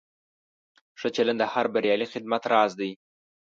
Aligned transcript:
ښه 0.99 1.09
چلند 1.15 1.39
د 1.41 1.45
هر 1.53 1.65
بریالي 1.73 2.07
خدمت 2.13 2.43
راز 2.53 2.71
دی. 2.79 2.91